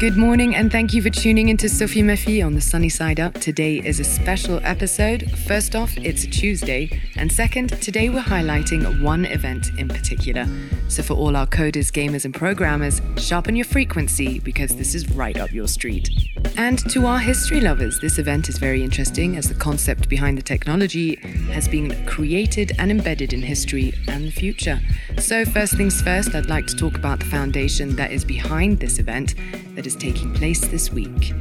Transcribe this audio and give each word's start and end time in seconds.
Good 0.00 0.16
morning, 0.16 0.54
and 0.54 0.72
thank 0.72 0.94
you 0.94 1.02
for 1.02 1.10
tuning 1.10 1.50
into 1.50 1.68
Sophie 1.68 2.02
Murphy 2.02 2.40
on 2.40 2.54
the 2.54 2.60
Sunny 2.62 2.88
Side 2.88 3.20
Up. 3.20 3.34
Today 3.34 3.82
is 3.84 4.00
a 4.00 4.04
special 4.04 4.58
episode. 4.62 5.30
First 5.46 5.76
off, 5.76 5.94
it's 5.98 6.24
a 6.24 6.26
Tuesday, 6.26 7.02
and 7.16 7.30
second, 7.30 7.68
today 7.82 8.08
we're 8.08 8.22
highlighting 8.22 9.02
one 9.02 9.26
event 9.26 9.72
in 9.76 9.88
particular. 9.88 10.46
So, 10.88 11.02
for 11.02 11.12
all 11.12 11.36
our 11.36 11.46
coders, 11.46 11.92
gamers, 11.92 12.24
and 12.24 12.32
programmers, 12.34 13.02
sharpen 13.18 13.54
your 13.54 13.66
frequency 13.66 14.38
because 14.40 14.74
this 14.74 14.94
is 14.94 15.08
right 15.10 15.38
up 15.38 15.52
your 15.52 15.68
street. 15.68 16.08
And 16.56 16.78
to 16.90 17.04
our 17.04 17.18
history 17.18 17.60
lovers, 17.60 18.00
this 18.00 18.18
event 18.18 18.48
is 18.48 18.56
very 18.56 18.82
interesting 18.82 19.36
as 19.36 19.48
the 19.48 19.54
concept 19.54 20.08
behind 20.08 20.38
the 20.38 20.42
technology 20.42 21.16
has 21.52 21.68
been 21.68 22.06
created 22.06 22.72
and 22.78 22.90
embedded 22.90 23.34
in 23.34 23.42
history 23.42 23.92
and 24.08 24.24
the 24.24 24.32
future. 24.32 24.80
So, 25.18 25.44
first 25.44 25.74
things 25.76 26.00
first, 26.00 26.34
I'd 26.34 26.48
like 26.48 26.66
to 26.68 26.74
talk 26.74 26.96
about 26.96 27.20
the 27.20 27.26
foundation 27.26 27.96
that 27.96 28.10
is 28.10 28.24
behind 28.24 28.80
this 28.80 28.98
event 28.98 29.34
that 29.74 29.86
is 29.86 29.89
taking 29.94 30.32
place 30.32 30.60
this 30.60 30.92
week. 30.92 31.32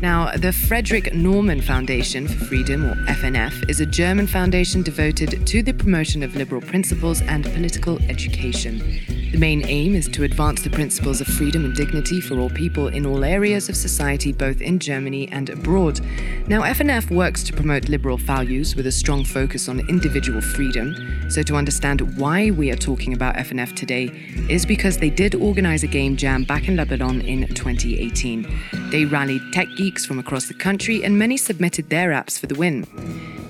Now, 0.00 0.34
the 0.36 0.52
Friedrich 0.52 1.12
Naumann 1.12 1.62
Foundation 1.62 2.26
for 2.26 2.44
Freedom, 2.46 2.84
or 2.84 2.94
FNF, 3.06 3.68
is 3.68 3.80
a 3.80 3.86
German 3.86 4.26
foundation 4.26 4.82
devoted 4.82 5.46
to 5.46 5.62
the 5.62 5.72
promotion 5.72 6.22
of 6.22 6.34
liberal 6.36 6.60
principles 6.60 7.20
and 7.22 7.44
political 7.44 8.00
education. 8.04 9.19
The 9.30 9.38
main 9.38 9.64
aim 9.68 9.94
is 9.94 10.08
to 10.08 10.24
advance 10.24 10.62
the 10.62 10.70
principles 10.70 11.20
of 11.20 11.28
freedom 11.28 11.64
and 11.64 11.72
dignity 11.72 12.20
for 12.20 12.40
all 12.40 12.50
people 12.50 12.88
in 12.88 13.06
all 13.06 13.22
areas 13.22 13.68
of 13.68 13.76
society, 13.76 14.32
both 14.32 14.60
in 14.60 14.80
Germany 14.80 15.28
and 15.28 15.48
abroad. 15.50 16.00
Now, 16.48 16.62
FNF 16.62 17.12
works 17.12 17.44
to 17.44 17.52
promote 17.52 17.88
liberal 17.88 18.16
values 18.16 18.74
with 18.74 18.88
a 18.88 18.92
strong 18.92 19.24
focus 19.24 19.68
on 19.68 19.88
individual 19.88 20.40
freedom. 20.40 20.96
So, 21.30 21.44
to 21.44 21.54
understand 21.54 22.18
why 22.18 22.50
we 22.50 22.72
are 22.72 22.76
talking 22.76 23.12
about 23.12 23.36
FNF 23.36 23.76
today 23.76 24.06
is 24.48 24.66
because 24.66 24.98
they 24.98 25.10
did 25.10 25.36
organize 25.36 25.84
a 25.84 25.86
game 25.86 26.16
jam 26.16 26.42
back 26.42 26.66
in 26.66 26.74
Lebanon 26.74 27.20
in 27.20 27.46
2018. 27.46 28.90
They 28.90 29.04
rallied 29.04 29.42
tech 29.52 29.68
geeks 29.76 30.04
from 30.04 30.18
across 30.18 30.48
the 30.48 30.54
country, 30.54 31.04
and 31.04 31.16
many 31.16 31.36
submitted 31.36 31.88
their 31.88 32.10
apps 32.10 32.36
for 32.36 32.48
the 32.48 32.56
win. 32.56 32.84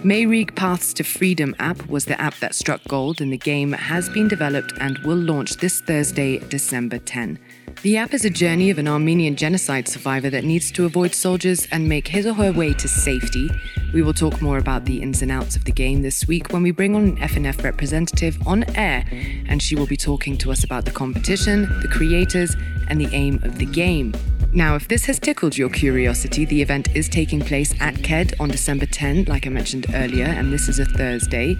Mayrig 0.03 0.55
Paths 0.57 0.95
to 0.95 1.05
Freedom 1.05 1.55
app 1.59 1.87
was 1.87 2.07
the 2.07 2.19
app 2.19 2.35
that 2.37 2.55
struck 2.55 2.83
gold, 2.89 3.21
and 3.21 3.31
the 3.31 3.37
game 3.37 3.73
has 3.73 4.09
been 4.09 4.29
developed 4.29 4.73
and 4.81 4.97
will 5.01 5.19
launch 5.19 5.59
this 5.59 5.83
Thursday, 5.83 6.39
December 6.39 6.97
10. 6.97 7.39
The 7.83 7.99
app 7.99 8.15
is 8.15 8.25
a 8.25 8.31
journey 8.31 8.71
of 8.71 8.79
an 8.79 8.89
Armenian 8.89 9.37
genocide 9.37 9.89
survivor 9.89 10.31
that 10.31 10.45
needs 10.45 10.73
to 10.73 10.87
avoid 10.87 11.15
soldiers 11.15 11.69
and 11.71 11.87
make 11.87 12.09
his 12.09 12.27
or 12.27 12.33
her 12.33 12.51
way 12.51 12.73
to 12.73 12.89
safety. 12.89 13.51
We 13.93 14.01
will 14.01 14.15
talk 14.15 14.41
more 14.41 14.57
about 14.57 14.87
the 14.87 15.03
ins 15.03 15.21
and 15.21 15.31
outs 15.31 15.55
of 15.55 15.67
the 15.67 15.73
game 15.73 16.01
this 16.01 16.27
week 16.27 16.51
when 16.51 16.63
we 16.63 16.71
bring 16.71 16.97
on 16.97 17.05
an 17.05 17.17
FNF 17.19 17.63
representative 17.63 18.39
on 18.47 18.65
air, 18.77 19.05
and 19.49 19.63
she 19.63 19.77
will 19.77 19.87
be 19.87 19.99
talking 19.99 20.39
to 20.39 20.51
us 20.51 20.65
about 20.65 20.87
the 20.87 20.93
competition, 20.93 21.69
the 21.83 21.89
creators, 21.89 22.57
and 22.89 22.99
the 22.99 23.15
aim 23.15 23.39
of 23.43 23.59
the 23.59 23.67
game. 23.67 24.15
Now, 24.53 24.75
if 24.75 24.89
this 24.89 25.05
has 25.05 25.21
tickled 25.21 25.57
your 25.57 25.69
curiosity, 25.69 26.45
the 26.45 26.61
event 26.61 26.89
is 26.97 27.09
taking 27.09 27.39
place 27.39 27.73
at 27.81 28.03
KED 28.03 28.35
on 28.41 28.49
December 28.49 28.85
10, 28.85 29.27
like 29.27 29.47
I 29.47 29.51
mentioned 29.51 29.87
earlier, 29.95 30.25
and 30.25 30.53
this 30.53 30.69
is 30.69 30.81
a 30.81 30.85
Thursday. 30.85 31.57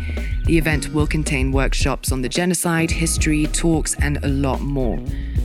The 0.47 0.59
event 0.59 0.93
will 0.93 1.07
contain 1.07 1.53
workshops 1.53 2.11
on 2.11 2.23
the 2.23 2.29
genocide, 2.29 2.91
history, 2.91 3.47
talks, 3.47 3.95
and 4.01 4.23
a 4.25 4.29
lot 4.29 4.61
more. 4.61 4.99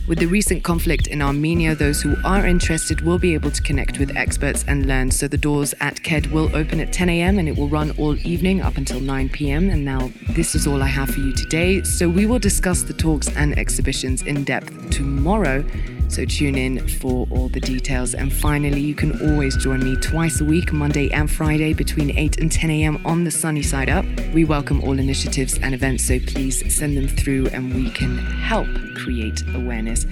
With 0.08 0.18
the 0.18 0.26
recent 0.26 0.64
conflict 0.64 1.06
in 1.06 1.22
Armenia, 1.22 1.76
those 1.76 2.02
who 2.02 2.16
are 2.26 2.48
interested 2.48 3.02
will 3.02 3.20
be 3.20 3.36
able 3.36 3.52
to 3.52 3.62
connect 3.62 4.00
with 4.00 4.18
experts 4.18 4.66
and 4.68 4.88
learn. 4.88 5.12
So 5.12 5.28
the 5.28 5.38
doors 5.38 5.76
at 5.80 6.02
KED 6.02 6.32
will 6.32 6.56
open 6.56 6.80
at 6.80 6.94
10 6.94 7.10
a.m. 7.10 7.38
and 7.38 7.48
it 7.48 7.58
will 7.58 7.70
run 7.70 7.92
all 8.00 8.18
evening 8.26 8.62
up 8.62 8.78
until 8.78 9.00
9 9.00 9.30
p.m. 9.30 9.70
And 9.70 9.86
now 9.86 10.12
this 10.32 10.56
is 10.56 10.66
all 10.66 10.82
I 10.82 10.88
have 10.88 11.10
for 11.10 11.20
you 11.20 11.34
today. 11.34 11.84
So 11.84 12.10
we 12.10 12.26
will 12.26 12.40
discuss 12.40 12.82
the 12.82 12.94
talks 12.94 13.30
and 13.36 13.58
exhibitions 13.58 14.24
in 14.24 14.44
depth 14.44 14.90
tomorrow. 14.90 15.64
So 16.08 16.26
tune 16.26 16.56
in 16.56 16.88
for 16.88 17.28
all 17.32 17.50
the 17.50 17.60
details. 17.60 18.14
And 18.14 18.32
finally, 18.32 18.82
you 18.82 18.96
can 18.96 19.20
always 19.30 19.58
join 19.58 19.84
me 19.84 19.96
twice 19.98 20.42
a 20.42 20.46
week, 20.46 20.72
Monday 20.72 21.12
and 21.12 21.30
Friday, 21.30 21.74
between 21.74 22.18
8 22.18 22.40
and 22.40 22.52
10 22.52 22.70
a.m. 22.70 23.02
on 23.06 23.24
the 23.24 23.32
sunny 23.32 23.62
side 23.62 23.90
up. 23.90 24.06
We 24.34 24.46
welcome 24.46 24.82
all 24.82 24.98
initiatives 24.98 25.58
and 25.60 25.74
events, 25.74 26.06
so 26.06 26.20
please 26.20 26.74
send 26.74 26.96
them 26.96 27.08
through 27.08 27.48
and 27.48 27.74
we 27.74 27.90
can 27.92 28.18
help 28.18 28.68
create 28.96 29.44
awareness. 29.54 30.06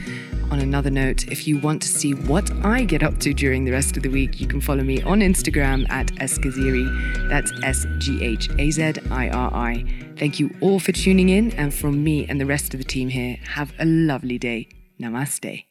On 0.51 0.59
another 0.59 0.91
note, 0.91 1.27
if 1.29 1.47
you 1.47 1.57
want 1.57 1.81
to 1.81 1.87
see 1.87 2.13
what 2.13 2.51
I 2.63 2.83
get 2.83 3.01
up 3.01 3.17
to 3.21 3.33
during 3.33 3.65
the 3.65 3.71
rest 3.71 3.97
of 3.97 4.03
the 4.03 4.09
week, 4.09 4.39
you 4.39 4.45
can 4.45 4.61
follow 4.61 4.83
me 4.83 5.01
on 5.01 5.21
Instagram 5.21 5.89
at 5.89 6.07
Sghaziri. 6.07 7.27
That's 7.27 7.51
S 7.63 7.87
G 7.97 8.23
H 8.23 8.49
A 8.59 8.69
Z 8.69 8.93
I 9.09 9.29
R 9.29 9.51
I. 9.53 9.83
Thank 10.17 10.39
you 10.39 10.55
all 10.61 10.79
for 10.79 10.91
tuning 10.91 11.29
in, 11.29 11.51
and 11.53 11.73
from 11.73 12.03
me 12.03 12.27
and 12.27 12.39
the 12.39 12.45
rest 12.45 12.73
of 12.73 12.79
the 12.79 12.83
team 12.83 13.09
here, 13.09 13.37
have 13.47 13.73
a 13.79 13.85
lovely 13.85 14.37
day. 14.37 14.67
Namaste. 15.01 15.65